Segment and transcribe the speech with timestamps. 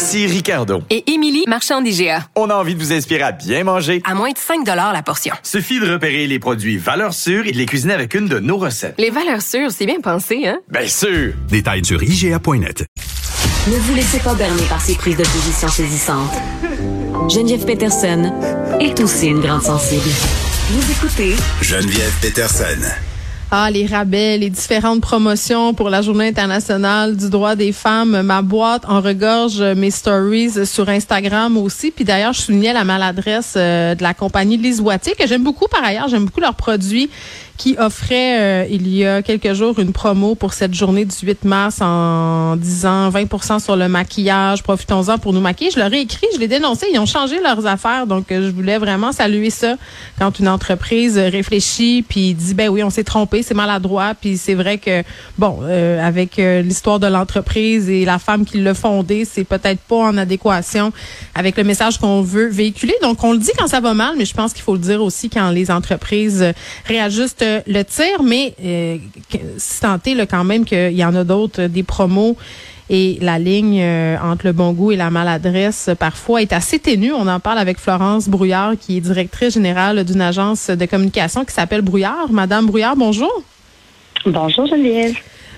[0.00, 0.82] Ici Ricardo.
[0.88, 2.26] Et Émilie, marchand d'IGA.
[2.34, 4.00] On a envie de vous inspirer à bien manger.
[4.06, 5.34] À moins de 5 la portion.
[5.42, 8.56] Suffit de repérer les produits valeurs sûres et de les cuisiner avec une de nos
[8.56, 8.94] recettes.
[8.96, 10.58] Les valeurs sûres, c'est bien pensé, hein?
[10.70, 11.34] Bien sûr!
[11.50, 12.86] Détails sur IGA.net.
[13.68, 16.32] Ne vous laissez pas berner par ces prises de position saisissantes.
[17.28, 18.32] Geneviève Peterson
[18.80, 20.08] est aussi une grande sensible.
[20.70, 23.09] Vous écoutez Geneviève Peterson.
[23.52, 28.22] Ah, les rabais, les différentes promotions pour la Journée internationale du droit des femmes.
[28.22, 31.90] Ma boîte en regorge mes stories sur Instagram aussi.
[31.90, 35.66] Puis d'ailleurs, je soulignais la maladresse euh, de la compagnie Lise Wattier, que j'aime beaucoup
[35.66, 36.06] par ailleurs.
[36.06, 37.10] J'aime beaucoup leurs produits
[37.60, 41.44] qui offrait euh, il y a quelques jours une promo pour cette journée du 8
[41.44, 45.70] mars en disant 20% sur le maquillage, profitons-en pour nous maquiller.
[45.70, 48.50] Je leur ai écrit, je l'ai dénoncé, ils ont changé leurs affaires, donc euh, je
[48.50, 49.76] voulais vraiment saluer ça
[50.18, 54.54] quand une entreprise réfléchit puis dit ben oui, on s'est trompé, c'est maladroit, puis c'est
[54.54, 55.02] vrai que
[55.38, 59.96] bon, euh, avec l'histoire de l'entreprise et la femme qui l'a fondée, c'est peut-être pas
[59.96, 60.92] en adéquation
[61.34, 62.94] avec le message qu'on veut véhiculer.
[63.02, 65.02] Donc on le dit quand ça va mal, mais je pense qu'il faut le dire
[65.02, 66.44] aussi quand les entreprises
[66.86, 68.96] réajustent le tir, mais euh,
[69.56, 72.36] si tenté là, quand même qu'il y en a d'autres, des promos
[72.92, 77.12] et la ligne euh, entre le bon goût et la maladresse parfois est assez ténue.
[77.12, 81.54] On en parle avec Florence Brouillard, qui est directrice générale d'une agence de communication qui
[81.54, 82.32] s'appelle Brouillard.
[82.32, 83.32] Madame Brouillard, bonjour.
[84.26, 85.14] Bonjour Geneviève.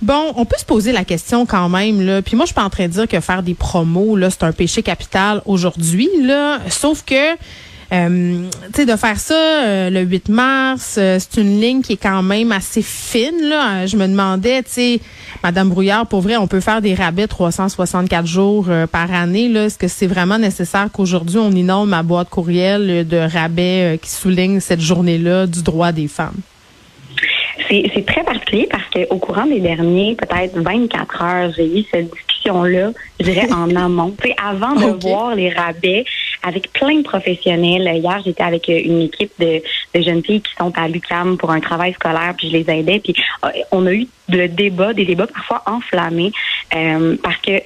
[0.00, 2.22] Bon, on peut se poser la question quand même là.
[2.22, 4.44] Puis moi, je suis pas en train de dire que faire des promos là, c'est
[4.44, 6.60] un péché capital aujourd'hui là.
[6.70, 7.34] Sauf que
[7.92, 11.92] euh, tu sais, de faire ça euh, le 8 mars, euh, c'est une ligne qui
[11.92, 13.48] est quand même assez fine.
[13.48, 13.86] Là.
[13.86, 15.00] Je me demandais, tu sais,
[15.44, 19.48] Madame Brouillard, pour vrai, on peut faire des rabais 364 jours par année.
[19.48, 19.66] Là.
[19.66, 24.60] Est-ce que c'est vraiment nécessaire qu'aujourd'hui, on inonde ma boîte courriel de rabais qui souligne
[24.60, 26.40] cette journée-là du droit des femmes?
[27.68, 32.92] C'est très particulier parce qu'au courant des derniers, peut-être 24 heures, j'ai eu cette discussion-là,
[33.18, 34.14] je dirais, en amont.
[34.22, 36.04] sais, avant de voir les rabais
[36.46, 37.90] avec plein de professionnels.
[37.96, 39.60] Hier, j'étais avec une équipe de,
[39.94, 43.00] jeunes filles qui sont à l'UCAM pour un travail scolaire, puis je les aidais.
[43.00, 43.14] Puis
[43.44, 46.32] euh, on a eu le débat, des débats parfois enflammés,
[46.74, 47.58] euh, parce que,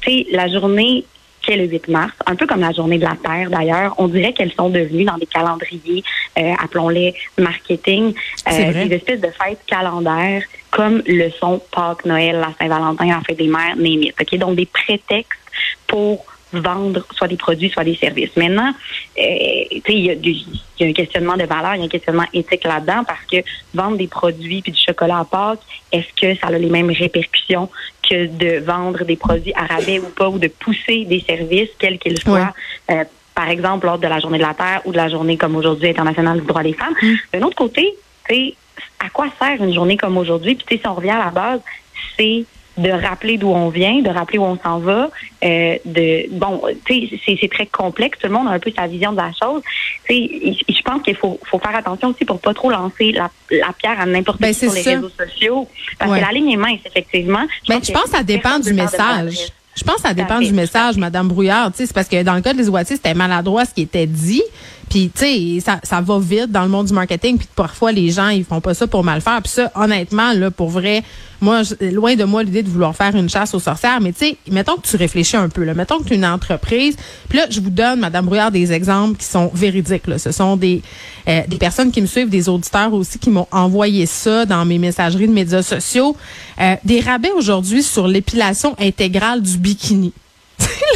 [0.00, 1.04] tu sais, la journée
[1.42, 3.94] qu'est le 8 mars, un peu comme la journée de la Terre d'ailleurs.
[3.98, 6.04] On dirait qu'elles sont devenues dans des calendriers,
[6.38, 8.14] euh, appelons-les marketing,
[8.48, 13.38] euh, des espèces de fêtes calendaires comme le sont Pâques, Noël, la Saint-Valentin, la fête
[13.38, 14.14] des mères, Némite.
[14.20, 14.38] OK?
[14.38, 15.40] Donc des prétextes
[15.86, 18.36] pour vendre soit des produits, soit des services.
[18.36, 18.72] Maintenant,
[19.18, 23.04] euh, il y, a un questionnement de valeur, il y a un questionnement éthique là-dedans
[23.06, 23.36] parce que
[23.74, 25.60] vendre des produits puis du chocolat à Pâques,
[25.92, 27.68] est-ce que ça a les mêmes répercussions
[28.08, 31.98] que de vendre des produits à rabais ou pas, ou de pousser des services, quels
[31.98, 32.52] qu'ils soient,
[32.90, 35.54] euh, par exemple lors de la Journée de la Terre ou de la Journée comme
[35.56, 36.94] aujourd'hui internationale du droit des femmes?
[37.00, 37.14] Mm.
[37.32, 37.94] D'un autre côté,
[38.98, 40.54] à quoi sert une journée comme aujourd'hui?
[40.54, 41.60] Puis si on revient à la base,
[42.16, 42.44] c'est
[42.76, 45.10] de rappeler d'où on vient, de rappeler où on s'en va.
[45.44, 48.18] Euh, de bon, tu sais, c'est très complexe.
[48.18, 49.62] Tout le monde a un peu sa vision de la chose.
[50.08, 53.30] Tu sais, je pense qu'il faut, faut faire attention aussi pour pas trop lancer la,
[53.50, 56.56] la pierre à n'importe ben, qui sur les réseaux sociaux, parce que la ligne est
[56.56, 57.46] mince effectivement.
[57.66, 59.52] Je pense, je pense que ça dépend du message.
[59.76, 61.70] Je pense que ça dépend du message, Madame Brouillard.
[61.74, 64.42] C'est parce que dans le cas de les Oitiers, c'était maladroit ce qui était dit.
[64.90, 67.38] Puis, tu sais, ça, ça va vite dans le monde du marketing.
[67.38, 69.40] Puis parfois, les gens, ils font pas ça pour mal faire.
[69.40, 71.04] Puis ça, honnêtement, là, pour vrai,
[71.40, 74.00] moi, loin de moi l'idée de vouloir faire une chasse aux sorcières.
[74.00, 75.62] Mais tu sais, mettons que tu réfléchis un peu.
[75.62, 75.74] Là.
[75.74, 76.96] Mettons que tu es une entreprise.
[77.28, 80.08] Puis là, je vous donne, Madame Brouillard, des exemples qui sont véridiques.
[80.08, 80.18] Là.
[80.18, 80.82] Ce sont des,
[81.28, 84.78] euh, des personnes qui me suivent, des auditeurs aussi, qui m'ont envoyé ça dans mes
[84.78, 86.16] messageries de médias sociaux.
[86.60, 90.12] Euh, des rabais aujourd'hui sur l'épilation intégrale du bikini.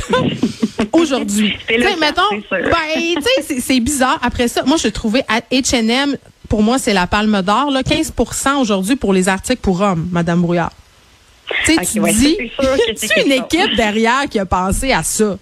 [0.92, 1.56] aujourd'hui.
[1.68, 4.18] ben, c'est bizarre.
[4.22, 6.16] Après ça, moi, je trouvais à H&M,
[6.48, 10.72] pour moi, c'est la palme d'or, 15% aujourd'hui pour les articles pour hommes, Madame Brouillard.
[11.64, 12.38] Tu dis,
[12.96, 15.36] c'est une équipe derrière qui a pensé à ça.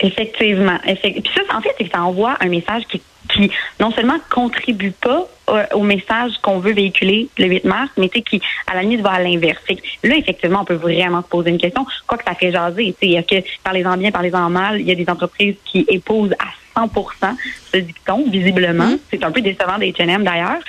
[0.00, 0.78] Effectivement.
[0.84, 3.50] Puis ça, en fait, c'est que ça envoie un message qui qui
[3.80, 5.28] non seulement contribue pas
[5.74, 9.20] au, message qu'on veut véhiculer le 8 mars, mais qui, à la limite, va à
[9.20, 9.62] l'inverse.
[10.02, 11.86] Là, effectivement, on peut vraiment se poser une question.
[12.06, 14.94] Quoi que ça fait jaser, y a que parlez-en bien, parlez-en mal, il y a
[14.94, 16.46] des entreprises qui épousent à
[16.76, 17.36] 100%
[17.72, 18.84] ce dicton, visiblement.
[18.84, 18.98] Mm-hmm.
[19.10, 20.60] C'est un peu décevant des H&M d'ailleurs.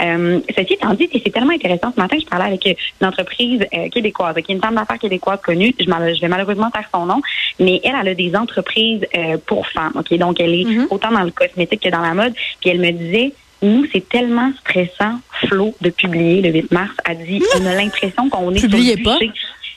[0.00, 1.92] Euh, ceci étant dit, c'est tellement intéressant.
[1.94, 5.40] Ce matin, je parlais avec une entreprise euh, québécoise, qui est une femme d'affaires québécoise
[5.42, 5.74] connue.
[5.78, 7.22] Je, je, vais malheureusement faire son nom,
[7.60, 9.92] mais elle, elle a des entreprises euh, pour femmes.
[9.94, 10.86] Ok, donc elle est mm-hmm.
[10.90, 12.34] autant dans le cosmétique que dans la mode.
[12.60, 13.32] Puis elle me disait,
[13.64, 16.92] nous, c'est tellement stressant, Flo, de publier le 8 mars.
[17.04, 19.18] Elle dit, on a l'impression qu'on est Publiez pas.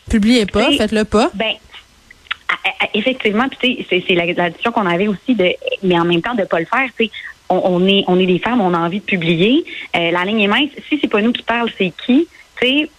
[0.09, 1.31] Publiez pas, faites-le pas.
[1.33, 1.53] Ben,
[2.93, 5.51] effectivement, c'est la, la discussion qu'on avait aussi de,
[5.83, 6.89] mais en même temps de pas le faire.
[6.97, 7.09] Tu
[7.49, 9.63] on, on, est on est des femmes, on a envie de publier.
[9.95, 10.69] Euh, la ligne est mince.
[10.89, 12.27] Si c'est pas nous qui parlent, c'est qui?
[12.59, 12.89] Tu sais,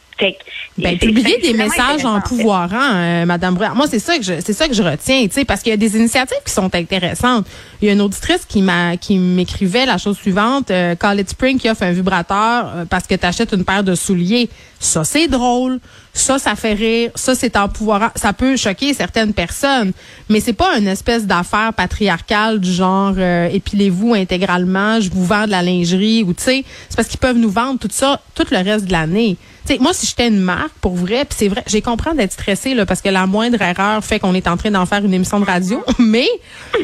[0.78, 3.74] ben, publier des messages en pouvoir, hein, Madame Brouillard.
[3.74, 5.74] Moi, c'est ça que je, c'est ça que je retiens, tu sais, parce qu'il y
[5.74, 7.46] a des initiatives qui sont intéressantes.
[7.80, 11.30] Il y a une auditrice qui m'a, qui m'écrivait la chose suivante, euh, Call It
[11.30, 14.48] Spring qui offre un vibrateur euh, parce que tu achètes une paire de souliers.
[14.80, 15.80] Ça, c'est drôle.
[16.12, 17.10] Ça, ça fait rire.
[17.14, 18.10] Ça, c'est en pouvoir.
[18.16, 19.92] Ça peut choquer certaines personnes,
[20.28, 25.46] mais c'est pas une espèce d'affaire patriarcale du genre euh, épilez-vous intégralement, je vous vends
[25.46, 28.46] de la lingerie ou tu sais, c'est parce qu'ils peuvent nous vendre tout ça tout
[28.50, 29.36] le reste de l'année.
[29.64, 32.32] Tu sais, moi, si j'étais une marque pour vrai, puis c'est vrai, j'ai compris d'être
[32.32, 35.14] stressée là parce que la moindre erreur fait qu'on est en train d'en faire une
[35.14, 36.26] émission de radio, mais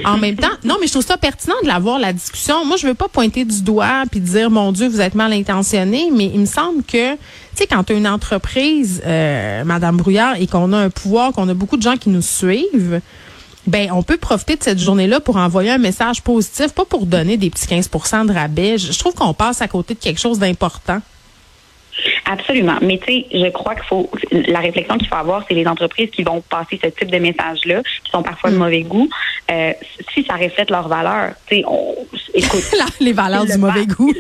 [0.05, 2.65] en même temps, non, mais je trouve ça pertinent de l'avoir la discussion.
[2.65, 6.11] Moi, je veux pas pointer du doigt puis dire mon Dieu, vous êtes mal intentionné,
[6.13, 7.17] mais il me semble que
[7.55, 11.33] tu sais, quand tu as une entreprise, euh, Madame Brouillard, et qu'on a un pouvoir,
[11.33, 13.01] qu'on a beaucoup de gens qui nous suivent,
[13.67, 17.37] ben on peut profiter de cette journée-là pour envoyer un message positif, pas pour donner
[17.37, 18.79] des petits 15% de rabais.
[18.79, 21.01] Je trouve qu'on passe à côté de quelque chose d'important.
[22.27, 22.77] Absolument.
[22.83, 26.11] Mais tu sais, je crois qu'il faut la réflexion qu'il faut avoir, c'est les entreprises
[26.11, 28.59] qui vont passer ce type de message-là, qui sont parfois de mm.
[28.59, 29.09] mauvais goût.
[29.51, 29.73] Euh,
[30.13, 31.65] si ça reflète leurs valeurs, tu sais,
[32.35, 32.65] écoute.
[33.01, 34.13] les valeurs du mauvais goût.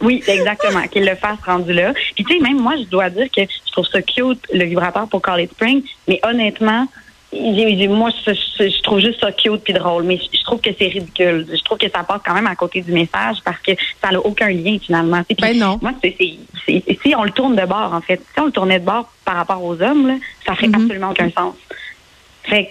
[0.00, 1.92] Oui, exactement, qu'ils le fassent rendu là.
[2.14, 5.08] Puis tu sais, même moi, je dois dire que je trouve ça cute, le vibrateur
[5.08, 6.86] pour Call It Spring, mais honnêtement,
[7.32, 11.46] moi, je, trouve juste ça cute puis drôle, mais je, trouve que c'est ridicule.
[11.52, 13.72] Je trouve que ça passe quand même à côté du message parce que
[14.02, 15.22] ça n'a aucun lien finalement.
[15.40, 15.78] ben non.
[15.80, 18.84] Moi, c'est, si on le tourne de bord, en fait, si on le tournait de
[18.84, 20.82] bord par rapport aux hommes, là, ça ferait mm-hmm.
[20.82, 21.54] absolument aucun sens.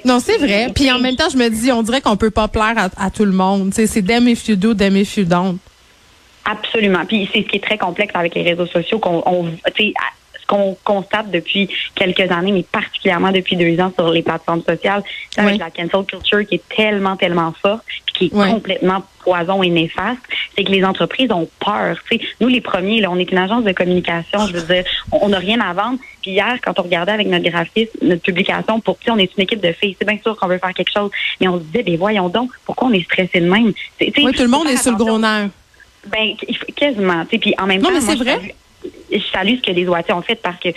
[0.05, 0.67] Non, c'est vrai.
[0.73, 3.25] Puis en même temps, je me dis, on dirait qu'on peut pas plaire à, tout
[3.25, 3.73] le monde.
[3.73, 5.57] c'est them if you do, them if you don't.
[6.45, 7.05] Absolument.
[7.05, 9.23] Puis c'est ce qui est très complexe avec les réseaux sociaux qu'on
[10.49, 15.03] qu'on constate depuis quelques années, mais particulièrement depuis deux ans sur les plateformes sociales,
[15.37, 17.83] avec la cancel culture qui est tellement, tellement forte,
[18.15, 20.21] qui est complètement poison et néfaste,
[20.55, 21.97] c'est que les entreprises ont peur.
[22.41, 25.37] nous, les premiers, là, on est une agence de communication, je veux dire, on n'a
[25.37, 25.99] rien à vendre.
[26.21, 29.43] Puis hier, quand on regardait avec notre graphiste, notre publication, pour qui on est une
[29.43, 31.83] équipe de filles, c'est bien sûr qu'on veut faire quelque chose, mais on se disait,
[31.83, 33.73] ben voyons donc, pourquoi on est stressé de même?
[34.01, 35.49] oui, tout le monde est sur le gros nerf.
[36.07, 36.33] Ben,
[36.75, 37.25] quasiment.
[37.25, 38.55] Puis en même non, temps, mais c'est vrai
[39.11, 40.69] je salue ce que les OAT ont fait parce que,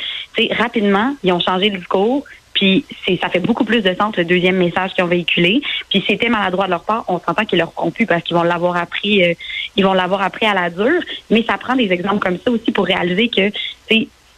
[0.54, 2.24] rapidement, ils ont changé le discours.
[2.54, 5.62] Puis c'est ça fait beaucoup plus de sens le deuxième message qu'ils ont véhiculé.
[5.88, 8.76] Puis c'était maladroit de leur part, on s'entend qu'ils leur pu parce qu'ils vont l'avoir
[8.76, 9.34] appris, euh,
[9.74, 11.00] ils vont l'avoir appris à la dure.
[11.30, 13.50] Mais ça prend des exemples comme ça aussi pour réaliser que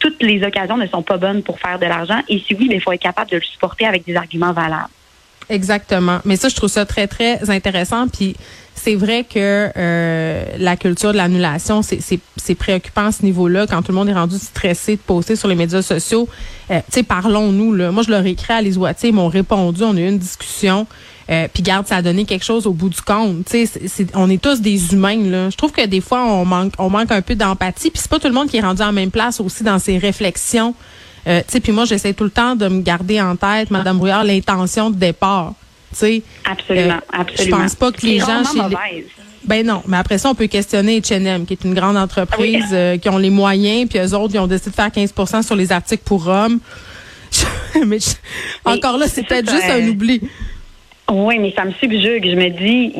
[0.05, 2.19] toutes les occasions ne sont pas bonnes pour faire de l'argent.
[2.29, 4.89] Et si oui, il faut être capable de le supporter avec des arguments valables.
[5.49, 6.19] Exactement.
[6.25, 8.07] Mais ça, je trouve ça très, très intéressant.
[8.07, 8.35] Puis
[8.75, 13.65] c'est vrai que euh, la culture de l'annulation, c'est préoccupant à ce niveau-là.
[13.65, 16.29] Quand tout le monde est rendu stressé de poster sur les médias sociaux,
[16.69, 17.91] euh, tu sais, parlons-nous.
[17.91, 20.19] Moi, je leur ai écrit à les Oitiers, ils m'ont répondu, on a eu une
[20.19, 20.85] discussion.
[21.29, 23.45] Euh, puis garde, ça a donné quelque chose au bout du compte.
[23.49, 25.49] Tu sais, on est tous des humains là.
[25.49, 27.89] Je trouve que des fois on manque, on manque un peu d'empathie.
[27.89, 29.97] Puis c'est pas tout le monde qui est rendu en même place aussi dans ses
[29.97, 30.75] réflexions.
[31.27, 33.97] Euh, tu sais, puis moi j'essaie tout le temps de me garder en tête, Madame
[33.97, 35.53] Brouillard, l'intention de départ.
[36.43, 37.57] Absolument, euh, absolument.
[37.57, 39.05] Je pense pas que les gens chez
[39.45, 42.75] Ben non, mais après ça, on peut questionner H&M, qui est une grande entreprise ah
[42.75, 45.55] euh, qui ont les moyens, puis eux autres, ils ont décidé de faire 15% sur
[45.55, 46.59] les articles pour hommes.
[47.85, 47.97] mais,
[48.63, 50.21] encore là, c'est peut-être juste un oubli.
[51.11, 52.27] Oui, mais ça me subjugue.
[52.29, 52.93] Je me dis,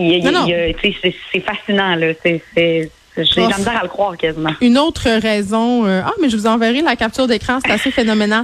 [1.32, 2.14] c'est fascinant, là.
[2.22, 4.52] C'est j'ai la misère à le croire quasiment.
[4.62, 8.44] Une autre raison, euh, ah, mais je vous enverrai la capture d'écran, c'est assez phénoménal.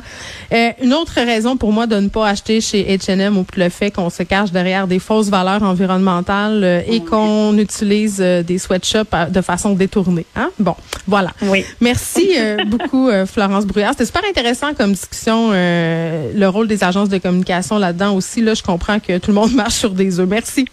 [0.53, 3.91] Euh, une autre raison pour moi de ne pas acheter chez H&M ou le fait
[3.91, 9.41] qu'on se cache derrière des fausses valeurs environnementales euh, et qu'on utilise des sweatshops de
[9.41, 10.25] façon détournée.
[10.35, 10.49] Hein?
[10.59, 10.75] Bon,
[11.07, 11.31] voilà.
[11.41, 11.65] Oui.
[11.81, 12.35] Merci
[12.67, 13.91] beaucoup, Florence Brouillard.
[13.91, 18.41] C'était super intéressant comme discussion, le rôle des agences de communication là-dedans aussi.
[18.41, 20.27] Là, je comprends que tout le monde marche sur des œufs.
[20.29, 20.65] Merci.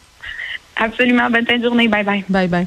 [0.77, 1.29] Absolument.
[1.31, 1.89] Bonne fin de journée.
[1.89, 2.25] Bye bye.
[2.29, 2.67] Bye bye.